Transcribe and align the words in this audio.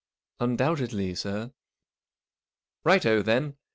Undoubtedly, 0.39 1.13
sir."" 1.13 1.53
Right 2.83 3.05
o, 3.05 3.21
then. 3.21 3.57